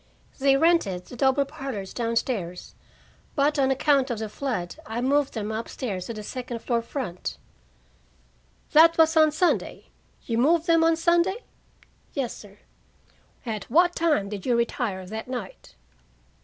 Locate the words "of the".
4.09-4.29